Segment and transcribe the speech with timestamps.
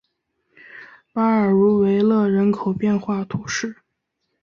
[1.13, 3.83] 巴尔茹维勒人口变化图示